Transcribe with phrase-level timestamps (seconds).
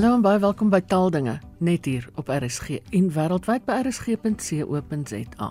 [0.00, 5.48] Hallo en baie welkom by Taaldinge, net hier op RSG en wêreldwyd by rsg.co.za.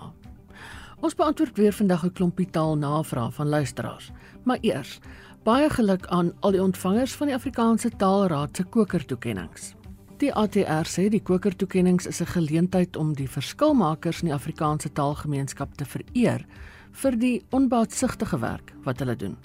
[0.98, 4.10] Ons beantwoord weer vandag 'n klompie taalnavrae van luisteraars.
[4.42, 4.98] Maar eers,
[5.44, 9.74] baie geluk aan al die ontvangers van die Afrikaanse Taalraad se kokertoekennings.
[10.16, 15.74] Die ATR sê die kokertoekennings is 'n geleentheid om die verskilmakers in die Afrikaanse taalgemeenskap
[15.74, 16.46] te vereer
[16.90, 19.36] vir die onbaatsigtige werk wat hulle doen.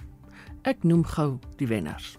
[0.63, 2.17] Ek noem gou die wenners.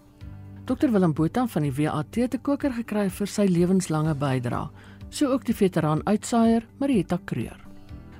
[0.67, 4.65] Dr Willem Botha van die WAT te koker gekry vir sy lewenslange bydrae,
[5.07, 7.55] so ook die veteraan uitsaaier Marietta Kreur.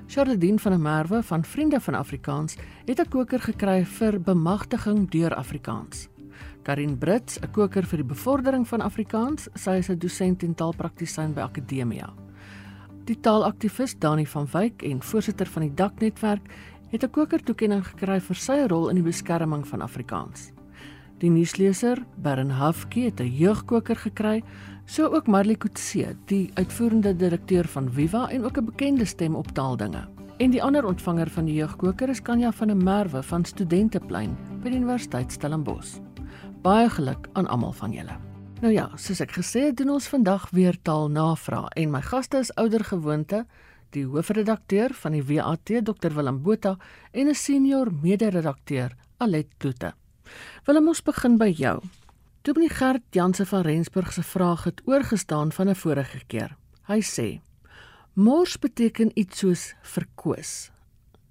[0.08, 2.56] Charlene van der Merwe van Vriende van Afrikaans
[2.88, 6.08] het 'n koker gekry vir bemagtiging deur Afrikaans.
[6.64, 11.34] Karin Brits, 'n koker vir die bevordering van Afrikaans, sy is 'n dosent en taalpraktisyn
[11.34, 12.14] by Akademia.
[13.04, 16.48] Die taalaktivis Dani van Wyk en voorsitter van die Daknetwerk
[16.92, 20.57] het 'n koker toekenning gekry vir sy rol in die beskerming van Afrikaans.
[21.18, 24.44] Die nuusleser, Baron Hafke, het 'n jeugkoker gekry,
[24.86, 29.48] so ook Marley Kutse, die uitvoerende direkteur van Viva en ook 'n bekende stem op
[29.48, 30.08] taaldinge.
[30.38, 34.70] En die ander ontvanger van die jeugkoker is Kanya van der Merwe van Studenteplein by
[34.70, 36.00] die Universiteit Stellenbosch.
[36.62, 38.18] Baie geluk aan almal van julle.
[38.62, 42.56] Nou ja, soos ek gesê het, doen ons vandag weer taalnavrae en my gaste is
[42.56, 43.46] ouer gewoonte
[43.90, 46.78] die hoofredakteur van die WAT Dr Willem Botha
[47.12, 49.94] en 'n senior mede-redakteur Alet Kloete.
[50.66, 51.82] Willem ons begin by jou.
[52.42, 56.56] Toe meneer Gert Janse van Rensburg se vraag het oorgestaan van 'n vorige keer.
[56.88, 57.42] Hy sê:
[58.14, 60.72] Mors beteken iets soos verkoos.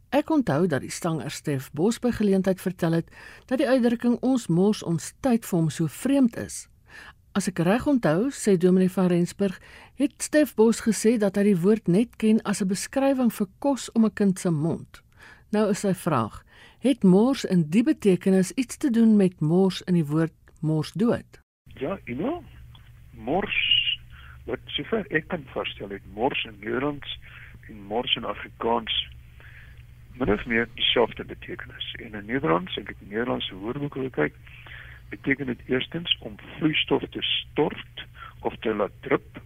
[0.09, 3.09] Ek onthou dat die stanger Stef Bos by geleentheid vertel het
[3.47, 6.69] dat die uitdrukking ons mors ons tyd vir hom so vreemd is.
[7.37, 9.59] As ek reg onthou, sê Dominee van Rensburg,
[10.01, 13.91] het Stef Bos gesê dat hy die woord net ken as 'n beskrywing vir kos
[13.93, 15.03] om 'n kind se mond.
[15.53, 16.45] Nou is sy vraag:
[16.87, 21.39] Het mors in die betekenis iets te doen met mors in die woord mors dood?
[21.81, 22.45] Ja, know,
[23.11, 23.57] mors
[24.45, 27.17] wat sover ek kan voorstel het mors in Nederlands
[27.69, 29.01] en mors in Afrikaans
[30.15, 31.89] min of meer dieselfde betekenis.
[31.99, 34.39] En in Nederlands, ek het die Nederlandse woordeboek gekyk,
[35.11, 38.07] beteken dit eerstens om vloeistof te stort
[38.41, 39.43] of te laat drup,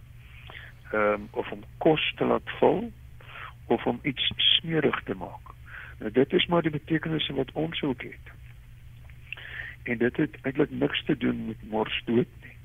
[0.91, 2.91] ehm um, of om kos te laat val
[3.65, 5.50] of om iets smerig te maak.
[6.01, 8.29] Nou dit is maar die betekenis wat ons ook het.
[9.83, 12.55] En dit het eintlik niks te doen met morsdood nie.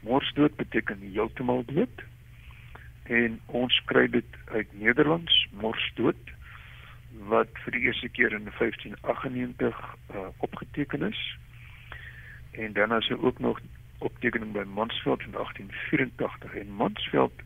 [0.00, 2.04] Morsdood beteken heeltemal dood.
[3.02, 6.32] En ons kry dit uit Nederlands morsdood
[7.28, 11.22] wat vir die eerste keer in 1598 uh, opgeteken is.
[12.50, 13.60] En dan is er ook nog
[13.98, 17.42] optekening by Mansveld in 1884 en Mansveld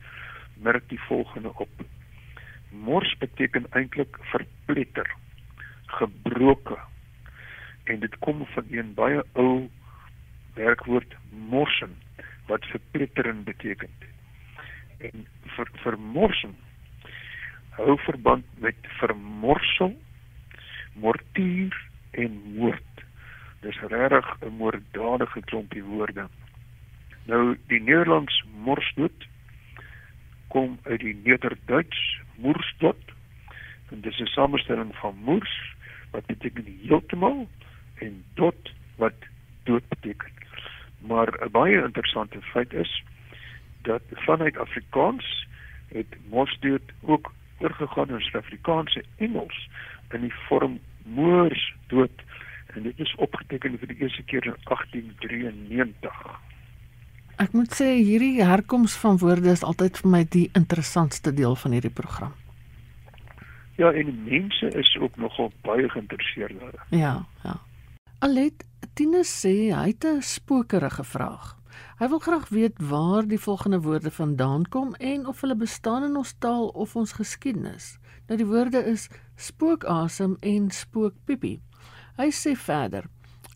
[0.55, 1.69] merk die volgende op
[2.71, 5.15] Mors beteken eintlik verpletter,
[5.87, 6.79] gebroke.
[7.85, 9.69] En dit kom van 'n baie ou
[10.55, 11.97] werkwoord morsen
[12.47, 13.89] wat verpletterend beteken.
[14.99, 16.57] En vir vermorsen
[17.71, 19.97] hou verband met vermorsel,
[20.93, 21.77] mortier
[22.11, 23.05] en moord.
[23.61, 26.29] Dis regtig 'n moorddadige klompie woorde.
[27.25, 29.27] Nou die Nederlands morsdood
[30.49, 33.03] kom uit die Nederduits moersdot.
[33.91, 35.75] En dis 'n samestelling van moers
[36.11, 37.49] wat beteken heeltemal
[37.95, 39.19] en dot wat
[39.63, 40.33] dood beteken.
[40.99, 43.03] Maar 'n baie interessante feit is
[43.83, 45.47] dat vanuit Afrikaans
[45.89, 49.69] het morsdood ook oorgegaan in Suid-Afrikaanse Engels
[50.11, 52.23] in die vorm moers dood
[52.67, 56.48] en dit is opgeteken vir die eerste keer in 1893.
[57.39, 61.77] Ek moet sê hierdie herkoms van woorde is altyd vir my die interessantste deel van
[61.77, 62.33] hierdie program.
[63.79, 66.81] Ja, en mense is ook nogal baie geïnteresseerd daar.
[66.91, 67.13] Ja,
[67.45, 67.55] ja.
[68.27, 68.65] Alet,
[68.99, 71.55] Tinus sê hy het 'n spookerige vraag.
[71.99, 76.17] Hy wil graag weet waar die volgende woorde vandaan kom en of hulle bestaan in
[76.17, 77.99] ons taal of ons geskiedenis.
[78.27, 81.61] Nou die woorde is spookasem en spookpiepie.
[82.17, 83.05] Hy sê verder: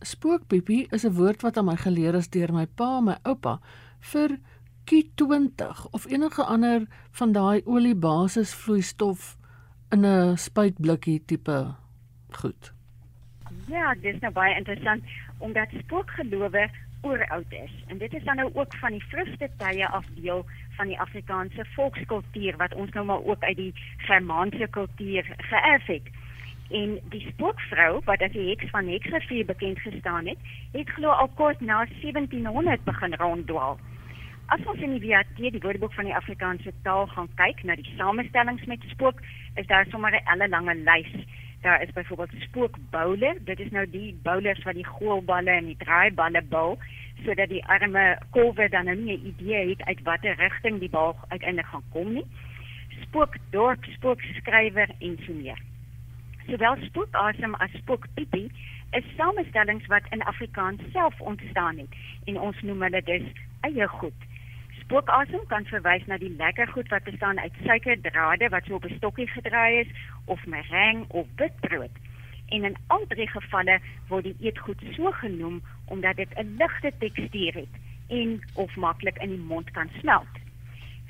[0.03, 3.59] Spookpiepie is 'n woord wat aan my geleer is deur my pa en my oupa
[4.11, 4.37] vir
[4.91, 6.85] Q20 of enige ander
[7.19, 9.37] van daai oliebasisvloeistof
[9.91, 11.75] in 'n spuitblikkie tipe
[12.31, 12.73] goed.
[13.67, 15.03] Ja, dit is nou baie interessant
[15.37, 16.69] omdat spookgelowe
[17.03, 17.83] oeroud is.
[17.87, 20.45] En dit is dan nou ook van die vroegste tye af deel
[20.77, 26.07] van die Afrikaanse volkskultuur wat ons nou maar ook uit die Germaanse kultuur geërf het
[26.73, 30.37] en die spookvrou wat as die heks van Hexrivier bekend gestaan het,
[30.71, 33.77] het glo al kort na 1700 begin ronddwaal.
[34.47, 37.93] As ons in die WAT die Woordeboek van die Afrikaanse taal gaan kyk na die
[37.97, 39.21] samestellings met spook,
[39.55, 41.25] is daar sommer 'n ellelange lys.
[41.61, 46.41] Daar is byvoorbeeld spookboule, dit is nou die bowlers wat die goalballe en die draaiballe
[46.41, 46.77] bou.
[47.21, 51.15] sodat die arme kolwe dan nou nie 'n idee het uit watter rigting die bal
[51.27, 52.25] uiteindelik gaan kom nie.
[53.01, 55.59] Spookdorp, spookskrywer en so meer.
[56.47, 58.51] Sowel spookasem as spookpiepie
[58.91, 61.95] is samestellings wat in Afrikaans self ontstaan het
[62.25, 63.23] en ons noem hulle dus
[63.61, 64.19] eie goed.
[64.83, 68.95] Spookasem kan verwys na die lekker goed wat bestaan uit suikerdrade wat so op 'n
[68.95, 69.91] stokkie gedraai is
[70.25, 71.95] of meringue of witbrood.
[72.49, 77.53] En in al drie gevalle word die eetgoed so genoem omdat dit 'n ligte tekstuur
[77.53, 77.73] het
[78.09, 80.35] en of maklik in die mond kan smelt.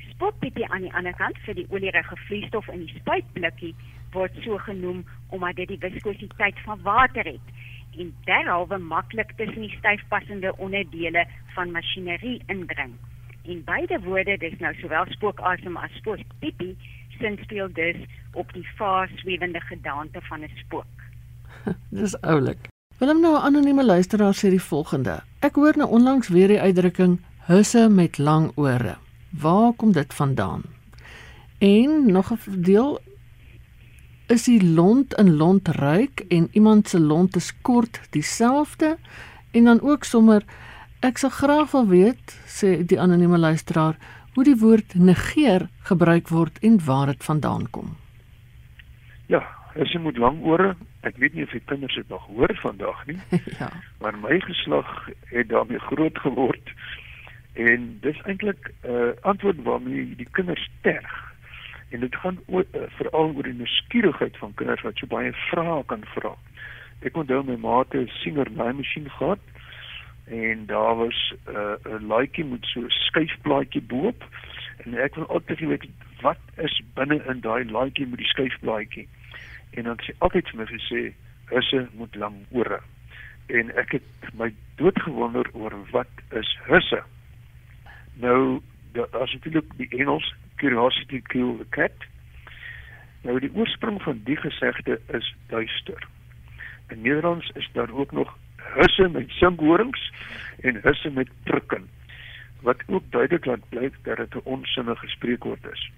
[0.09, 3.75] Spookpiepie aan die ander kant vir die olierige vloeistof in die spuitblikkie
[4.11, 7.47] word so genoem omdat dit die viskositeit van water het
[7.97, 11.25] en derhalwe maklik tussen die styfpassende onderdele
[11.55, 12.93] van masjinerie indring.
[13.43, 16.77] En beide woorde, dis nou sowel spookasem as spookpiepie,
[17.19, 17.99] sin speel dus
[18.33, 20.95] op die vaar swewende gedaante van 'n spook.
[21.99, 22.67] dis oulik.
[22.97, 27.19] Willem nou 'n anonieme luisteraar sê die volgende: Ek hoor nou onlangs weer die uitdrukking
[27.45, 28.95] husse met lang ore.
[29.29, 30.61] Waar kom dit vandaan?
[31.57, 32.99] En nog 'n deel
[34.27, 38.97] is die lont in lont ruik en iemand se lont is kort dieselfde
[39.51, 40.43] en dan ook sommer
[41.03, 43.97] ek sal graag wil weet sê die anonieme luisteraar
[44.35, 47.91] hoe die woord negeer gebruik word en waar dit vandaan kom.
[49.27, 49.43] Ja,
[49.75, 50.73] as jy moet lang ore,
[51.03, 53.19] ek weet nie of die kinders dit nog hoor vandag nie.
[53.59, 53.69] ja.
[53.99, 54.89] Maar my geslag
[55.33, 56.73] het daarmee groot geword
[57.53, 61.13] en dis eintlik 'n uh, antwoord waarmee die kinders terg
[61.91, 65.83] en dit gaan oor uh, veral oor die nuuskierigheid van kinders wat so baie vrae
[65.85, 66.33] kan vra.
[67.03, 69.43] Ek onthou my ma het 'n Singer naaimasjien gehad
[70.25, 74.23] en daar was 'n uh, laaitjie met so 'n skuifblaadjie bo-op
[74.77, 75.87] en ek wil altyd weet
[76.21, 79.07] wat is binne in daai laaitjie met die skuifblaadjie.
[79.71, 81.01] En dan sê altyd vir my gesê
[81.45, 82.79] husse moet lang ore.
[83.45, 87.03] En ek het my doodgewonder oor wat is husse.
[88.13, 88.61] Nou
[88.93, 92.07] daar's natuurlik die Engels curiosity kill the cat.
[93.21, 96.07] Nou die oorsprong van die gesegde is duister.
[96.87, 98.37] In Nederlands is daar ook nog
[98.75, 100.11] husse met singhorings
[100.61, 101.89] en husse met prikken
[102.63, 105.91] wat ook duidelik laat blyk dat dit 'n onsinnige spreekwoord is.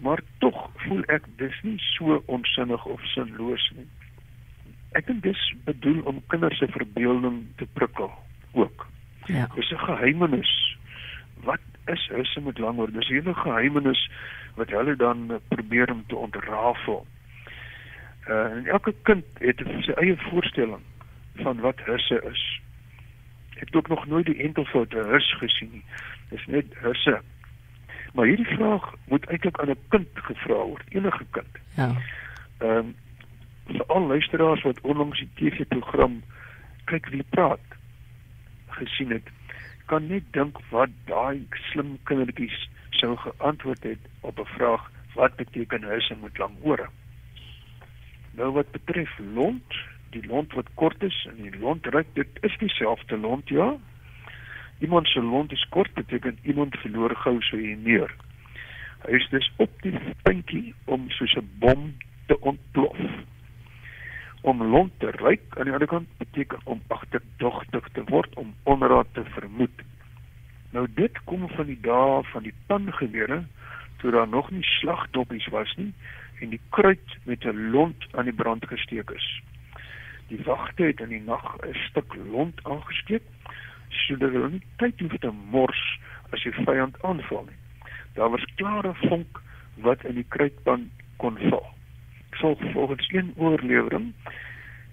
[0.00, 3.88] Maar tog voel ek dis nie so onsinnig of sinloos nie.
[4.92, 8.12] Ek dink dis bedoel om kinders se verbeelding te prikkel
[8.52, 8.86] ook.
[9.24, 9.48] Ja.
[9.54, 10.76] Dis 'n geheimenis.
[11.42, 12.92] Wat is hulle met lang oor.
[12.92, 14.10] Dis hele geheimenis
[14.54, 17.06] wat hulle dan probeer om te ontrafel.
[18.28, 20.82] Uh en elke kind het sy eie voorstelling
[21.34, 22.60] van wat husse is.
[23.50, 25.84] Ek het ook nog nooit die enkelvoud hus gesien nie.
[26.28, 27.20] Dis net husse.
[28.14, 31.58] Maar hierdie vraag moet eintlik aan 'n kind gevra word, enige kind.
[31.76, 31.94] Ja.
[32.58, 32.94] Ehm um,
[33.66, 36.22] vir al luisteraars wat onlangs die TV-program
[36.84, 37.66] kyk wie praat
[38.66, 39.28] gesien het
[39.90, 42.58] kan net dink wat daai slim kindertjies
[43.00, 46.88] sou geantwoord het op 'n vraag wat beteken huis en met lang ore.
[48.38, 49.74] Nou wat betref lont,
[50.10, 53.76] die lont wat kort is en die lont ryk, dit is dieselfde lont ja.
[54.80, 58.12] Iemand se lont is kort beteken iemand verloor gou sy neer.
[59.04, 61.92] Hy is dus op die puntjie om soos 'n bom
[62.26, 62.98] te ontplof.
[64.40, 69.06] Om lont te ryk aan die ander kant beteken om agterdogtig te word, om onraad
[69.12, 69.82] te vermoed.
[70.72, 73.44] Nou dit kom van die dae van die pangewere
[74.00, 75.92] toe daar nog nie slagdoppies was nie
[76.40, 79.42] en die kruit met 'n lont aan die brand gesteek is.
[80.30, 83.26] Die wagte het in die nag 'n stuk lont aangesteek
[83.88, 85.82] sodat hulle nie tyd hoef te mors
[86.30, 87.60] as die vyand aanval nie.
[88.14, 89.42] Daar was klare vonk
[89.82, 91.66] wat in die kruitpan kon val
[92.40, 94.12] sal volgens een oorlewering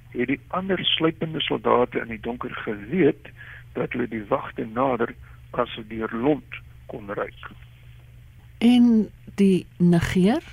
[0.09, 3.29] het die ander sluipende soldate in die donker geweet
[3.73, 5.13] dat hulle die wagte nader
[5.51, 7.51] as hulle deur lont kon ruik.
[8.57, 10.43] En die negeer?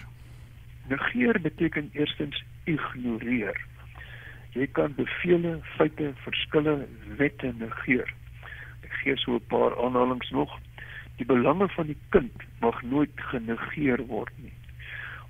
[0.89, 3.61] Negeer beteken eerstens ignoreer.
[4.55, 6.87] Jy kan bevele, feite, verskille,
[7.19, 8.11] wette negeer.
[8.83, 10.59] Ek gee so 'n paar aanhalings nog.
[11.19, 14.55] Die belange van die kind mag nooit genegeer word nie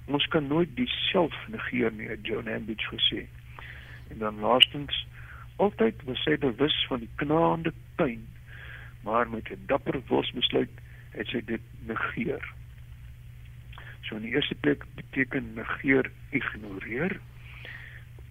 [0.06, 3.24] ons kan nooit diself negeer nie het John Ambidge gesê
[4.12, 5.06] en dan laastens
[5.56, 8.26] altyd was sy bewus van die knaande pyn
[9.06, 10.70] maar met 'n dapper wilsbesluit
[11.16, 12.44] het sy dit negeer
[14.02, 17.20] so in die eerste plek beteken negeer ignoreer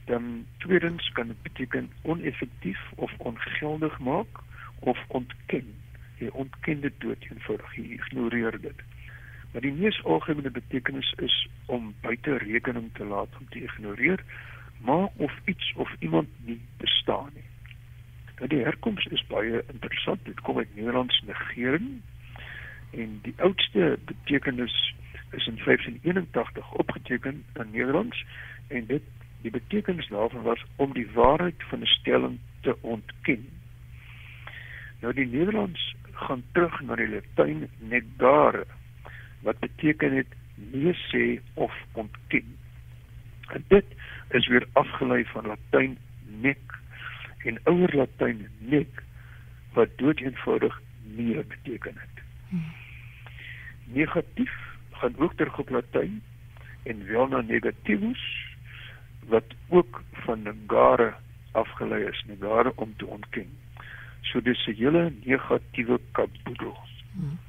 [0.05, 4.41] dan tweedens kan dit beteken oneffektief of ongeldig maak
[4.79, 5.73] of ontken
[6.17, 8.83] jy ontken dit dood eenvoudig jy ignoreer dit
[9.53, 14.23] Maar die mees algemene betekenis is om buite rekening te laat om te ignoreer,
[14.81, 17.45] maar of iets of iemand nie bestaan nie.
[18.37, 20.25] Nou die herkoms is baie interessant.
[20.25, 22.01] Dit kom uit Nederlands negering
[22.91, 24.95] en die oudste betekenis
[25.31, 28.25] is in 1581 opgeteken in Nederlands
[28.67, 29.03] en dit
[29.43, 33.47] die betekenis daarvan was om die waarheid van 'n stelling te ontken.
[34.99, 38.65] Nou die Nederlands gaan terug na die Latyn negare
[39.41, 42.57] wat beteken het nee sê of ontken.
[43.47, 43.85] En dit
[44.29, 46.79] is weer afgelei van Latyn nec
[47.43, 49.03] en ouer Latyn nec
[49.73, 52.23] wat doeteenvoudig nee beteken het.
[53.83, 54.55] Negatief
[54.91, 56.21] gaan ook terug op Latyn
[56.83, 58.42] en wel na negativus
[59.27, 61.13] wat ook van negare
[61.51, 63.47] afgelei is, negare om te ontken.
[64.21, 66.77] So dis 'n hele negatiewe kaboedel.
[67.13, 67.39] Hmm.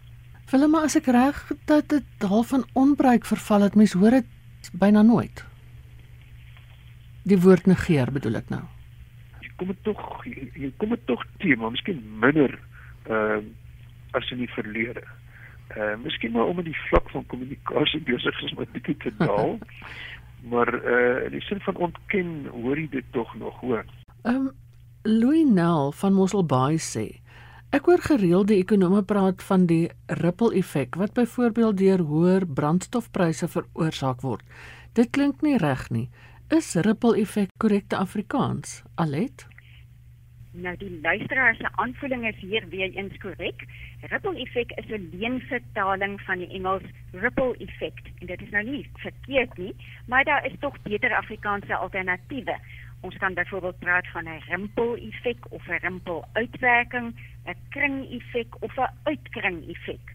[0.51, 4.27] Willem, as ek reg dat dit half van onbruik verval het, mens hoor dit
[4.73, 5.45] byna nooit.
[7.25, 8.63] Die woord negeer bedoel ek nou.
[9.41, 12.59] Jy kom dit tog jy kom dit tog te, maar miskien minder
[13.09, 13.45] ehm uh,
[14.15, 15.03] as in die verlede.
[15.75, 19.59] Eh uh, miskien maar omdat die vlak van kommunikasie besig is met bietjie te daal.
[20.51, 23.85] Maar eh uh, in die sin van ontken hoor jy dit tog nog hoor.
[24.23, 24.51] Ehm um,
[25.03, 27.25] Louis Nel van Mosselbaai sê
[27.75, 33.49] Ek hoor gereeld die ekonome praat van die ripple effek wat byvoorbeeld deur hoër brandstofpryse
[33.51, 34.45] veroorsaak word.
[34.95, 36.07] Dit klink nie reg nie.
[36.55, 38.85] Is ripple effek korrekte Afrikaans?
[38.95, 39.47] Alet?
[40.55, 43.65] Nou die luisteraar se aanvoeling is hier weer eens korrek.
[44.01, 48.91] Ripple effek is 'n leenvertaling van die Engels ripple effect en dit is nou nie
[48.93, 49.75] verkeerd nie,
[50.07, 52.57] maar daar is tog beter Afrikaanse alternatiewe.
[53.01, 57.15] Ons kan byvoorbeeld praat van 'n rimpel-effek of 'n rimpel-uitwerking,
[57.47, 60.15] 'n kring-effek of 'n uitkring-effek.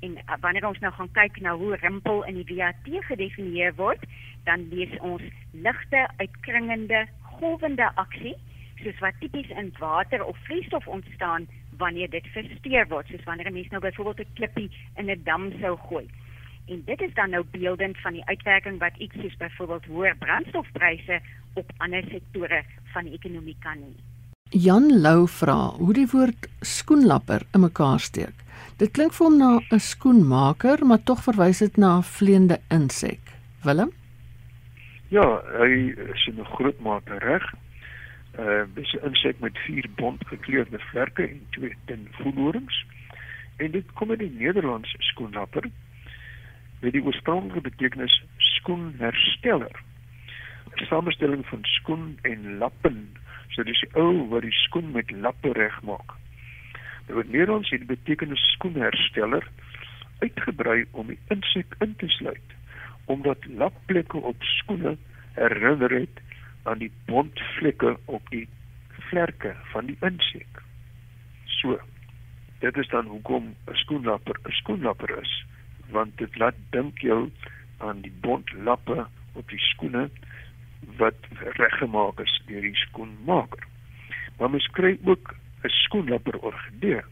[0.00, 4.04] En uh, wanneer ons nou gaan kyk na hoe rimpel in die WAT gedefinieer word,
[4.44, 8.36] dan lees ons ligte uitkringende golwende aksie,
[8.82, 13.52] soos wat tipies in water of vloeistof ontstaan wanneer dit versteur word, soos wanneer 'n
[13.52, 16.06] mens nou byvoorbeeld 'n klippie in 'n dam sou gooi.
[16.66, 21.20] En dit is dan nou beeldend van die uitwerking wat iets soos byvoorbeeld hoër brandstofpryse
[21.54, 23.92] op ander sektore van die ekonomie kan hê.
[24.50, 28.34] Jan Lou vra hoe die woord skoenlapper in mekaar steek.
[28.76, 33.20] Dit klink vir hom na 'n skoenmaker, maar tog verwys dit na 'n vleiende insek.
[33.64, 33.90] Willem?
[35.08, 37.42] Ja, hy is in 'n groot mate reg.
[38.38, 42.84] Uh dis 'n insek met vier bont gekleurde vlerke en twee dun voelhorings.
[43.56, 45.70] En dit kom uit die Nederlands skoenlapper.
[46.80, 49.86] Met die oorspronklike betekenis skoenhersteller
[50.74, 53.16] samestelling van skoen en lappen.
[53.48, 56.14] So dis die ou wat die skoen met lappe regmaak.
[57.08, 59.48] Nou in Nederlands het die betekenis skoenhersteller
[60.18, 62.56] uitgebrei om die insek in te sluit
[63.08, 64.96] omdat lapplekke op skoene
[65.32, 66.18] herinner het
[66.62, 68.48] aan die bontvlekke op die
[69.10, 70.62] vlerke van die insek.
[71.44, 71.78] So,
[72.58, 75.44] dit is dan hoekom 'n skoenlapper 'n skoenlapper is,
[75.90, 77.30] want dit laat dink jou
[77.78, 80.10] aan die bontlappe op die skoene
[80.96, 83.66] wat reggemaak is deur die skoenmaker.
[84.38, 87.02] Maar mens kry ook 'n skoenlapper orgidee.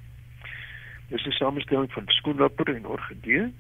[1.08, 3.54] Dis 'n samestelling van skoenlapper en orgidee,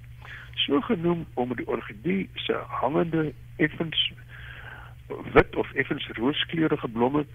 [0.54, 4.12] so genoem omdat die orgidee se hangende effens
[5.32, 7.26] wit of effens rooskleurige blomme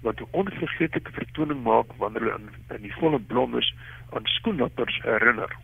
[0.00, 3.74] wat 'n onvergeetlike vertoning maak wanneer hulle in, in die volle blom is
[4.10, 5.56] aan skoenlappers herinner.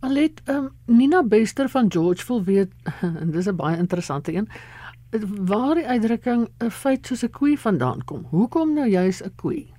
[0.00, 2.72] Alet, um, Nina Bester van Georgeville weet
[3.20, 4.48] en dis 'n baie interessante een
[5.20, 8.26] waar die uitdrukking 'n feit soos 'n koei vandaan kom.
[8.30, 9.72] Hoekom nou juis 'n koei?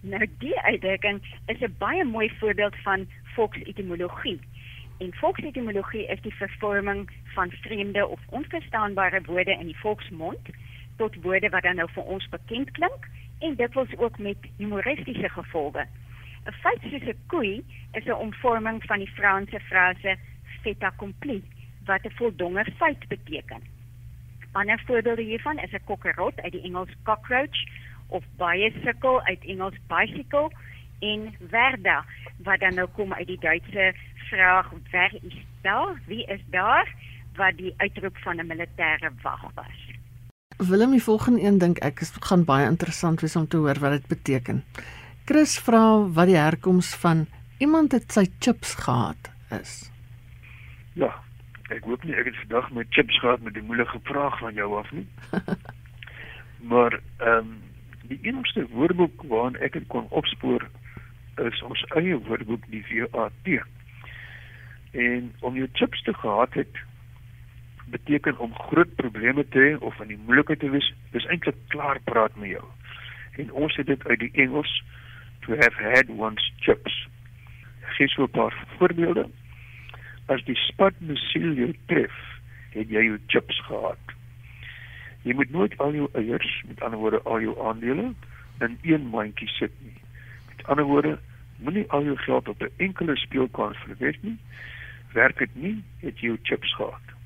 [0.00, 4.40] Nou die uitdrukking is 'n baie mooi voorbeeld van volksetimologie.
[5.02, 10.50] En volksetimologie is die vervorming van vreemde of onverstaanbare woorde in die volksmond
[10.96, 15.28] tot woorde wat dan nou vir ons bekend klink en dit was ook met humoristiese
[15.28, 15.86] gevolge.
[16.46, 17.64] 'n Feit soos 'n koei
[17.98, 20.16] is 'n omvorming van die Franse frase
[20.62, 21.42] fait accompli
[21.84, 23.62] wat 'n voldonge feit beteken.
[24.52, 27.58] Ander voorbeelde hiervan is 'n kokkerot uit die Engels cockroach
[28.06, 30.50] of bicycle uit Engels bicycle
[30.98, 32.04] en verda
[32.42, 33.94] wat dan nou kom uit die Duitse
[34.32, 36.00] vraag wer is daar?
[36.06, 36.88] Wie is daar?
[37.36, 39.78] wat die uitroep van 'n militêre wag was.
[40.56, 43.90] Willem, die volgende een dink ek is gaan baie interessant wees om te hoor wat
[43.90, 44.64] dit beteken.
[45.24, 47.26] Chris vra wat die herkoms van
[47.58, 49.90] iemand het sy chips gehad is.
[50.94, 51.14] Ja,
[51.72, 54.76] Ek hoop nie ek het vandag my chips gehad met die moeilike vraag van jou
[54.78, 55.06] af nie.
[56.70, 57.60] maar ehm um,
[58.02, 60.68] die enigste woordeboek waarna ek dit kon opspoor
[61.36, 63.64] is ons eie woordeboek die VAT.
[64.92, 66.80] En om jou chips te gehad het
[67.92, 72.00] beteken om groot probleme te hê of in die moeilikheid te wees, dis eintlik klaar
[72.04, 72.64] praat met jou.
[73.40, 74.72] En ons het dit uit die Engels
[75.44, 77.08] to have had one's chips.
[77.96, 79.28] Gee so 'n paar voorbeelde.
[80.26, 82.14] As die spat musiel jou tref,
[82.70, 83.98] het jy jou chips gehad.
[85.22, 88.14] Jy moet nooit al jou eiers, met ander woorde al jou aandele
[88.60, 90.00] in een mandjie sit nie.
[90.48, 91.18] Met ander woorde,
[91.56, 94.38] moenie al jou geld op 'n enkele speelkaart verwes nie.
[95.12, 97.16] Werk dit nie, het jy jou chips gehad.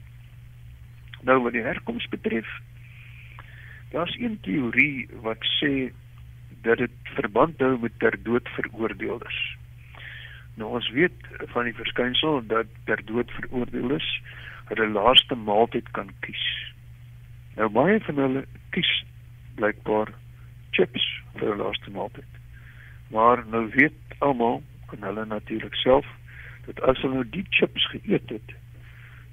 [1.26, 2.48] Nou wat die herkoms betref,
[3.92, 5.92] daar's een teorie wat sê
[6.66, 9.38] dat dit verband hou met ter dood veroordeeldes.
[10.56, 14.06] Nou ons weet van die verskynsel dat ter dood veroordeeldes
[14.70, 16.46] hulle laaste maaltyd kan kies.
[17.56, 18.92] Nou baie van hulle kies
[19.58, 20.10] blykbaar
[20.76, 22.40] chips vir hulle laaste maaltyd.
[23.14, 24.62] Maar nou weet almal
[24.94, 26.08] en hulle natuurlik self
[26.66, 28.54] dat as hulle nou die chips geëet het,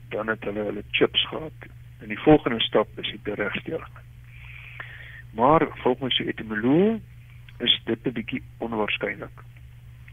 [0.10, 1.70] dan het hulle hulle chips gehad.
[2.00, 4.02] En die volgende stap is die beregstelling.
[5.34, 7.02] Maar volgens die etimologie
[7.58, 9.38] is dit 'n bietjie onwaarskynlik.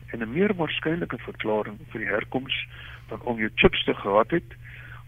[0.06, 2.66] En 'n meer waarskynlike verklaring vir die herkoms
[3.08, 4.56] van om jou chips te gehad het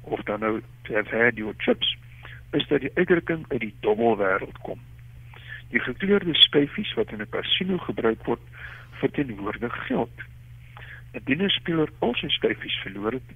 [0.00, 1.96] of dan nou to have had your chips
[2.50, 4.80] is dat die uitdrukking uit die dommelwêreld kom.
[5.68, 8.40] Die gekleurde skyfies wat in 'n casino gebruik word,
[8.90, 10.16] verteenwoordig geld.
[11.12, 13.28] Indien 'n speler al sy skyfies verloor het,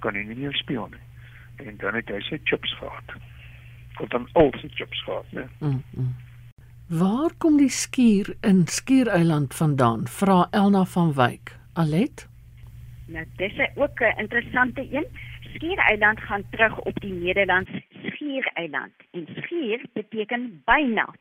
[0.00, 1.06] kan hy nie meer speel nie.
[1.66, 3.16] En dan het hy sy chips gehad.
[4.00, 5.48] Of dan al sy chips gehad, né?
[5.60, 6.14] Mm -mm.
[6.88, 10.06] Waar kom die skuur in Skiereiland vandaan?
[10.08, 11.56] Vra Elna van Wyk.
[11.72, 12.28] Alet?
[13.06, 15.06] Nou, dis ook 'n interessante een.
[15.54, 17.70] Skiereiland gaan terug op die Nederlands
[18.04, 18.92] Skiereiland.
[19.10, 21.14] En Skier beteken byna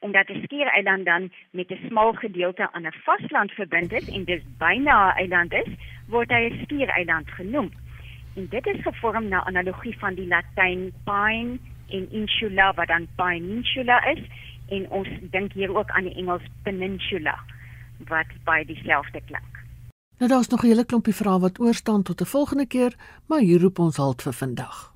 [0.00, 4.42] omdat die Skiereiland dan met 'n smal gedeelte aan 'n vasland verbind is en dis
[4.58, 5.70] byna 'n eiland is,
[6.08, 7.70] word hy 'n Skiereiland genoem.
[8.36, 11.58] En dit is gevorm na analogie van die Latyn pine
[11.88, 14.22] en insula wat dan peninsula is
[14.68, 17.38] en ons dink hier ook aan die Engels peninsula
[18.08, 19.58] wat by dieselfde klink.
[20.18, 22.94] Nou daar's nog 'n hele klompie vrae wat oor staan tot 'n volgende keer,
[23.26, 24.94] maar hier roep ons halt vir vandag.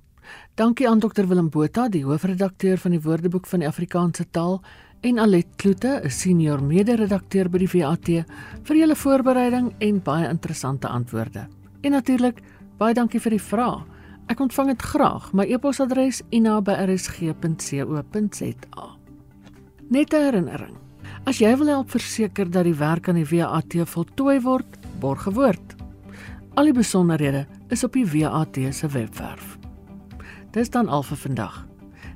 [0.55, 4.63] Dankie aan Dr Willem Botha, die hoofredakteur van die Woordeboek van die Afrikaanse taal,
[5.05, 8.25] en Alet Kloete, 'n senior mede-redakteur by die VAT,
[8.65, 11.47] vir julle voorbereiding en baie interessante antwoorde.
[11.83, 12.41] En natuurlik,
[12.79, 13.85] baie dankie vir die vrae.
[14.29, 15.33] Ek ontvang dit graag.
[15.33, 16.57] My e-posadres ina@rsg.co.za.
[19.91, 20.77] Net 'n herinnering.
[21.27, 25.75] As jy wil help verseker dat die werk aan die VAT voltooi word, borg gewoord.
[26.55, 29.59] Al die besonderhede is op die VAT se webwerf.
[30.53, 31.74] Dis dan al vir vandag.